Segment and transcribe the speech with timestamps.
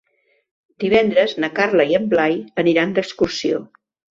[0.83, 3.63] Divendres na Carla i en Blai aniran d'excursió.